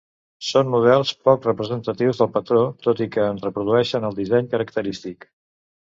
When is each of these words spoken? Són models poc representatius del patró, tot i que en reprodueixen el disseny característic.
Són 0.45 0.71
models 0.75 1.11
poc 1.27 1.45
representatius 1.49 2.21
del 2.21 2.31
patró, 2.37 2.63
tot 2.87 3.03
i 3.07 3.11
que 3.17 3.27
en 3.35 3.43
reprodueixen 3.47 4.09
el 4.11 4.19
disseny 4.21 4.49
característic. 4.55 5.33